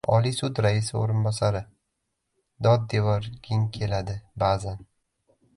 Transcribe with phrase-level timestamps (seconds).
[0.13, 1.61] Oliy sud raisi o‘rinbosari:
[2.69, 4.85] «Dod devorging keladi ba’zan!..»